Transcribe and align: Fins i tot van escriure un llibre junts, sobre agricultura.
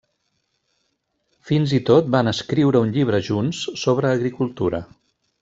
Fins 1.49 1.75
i 1.79 1.81
tot 1.89 2.09
van 2.15 2.31
escriure 2.33 2.81
un 2.87 2.95
llibre 2.97 3.21
junts, 3.29 3.61
sobre 3.83 4.11
agricultura. 4.17 4.83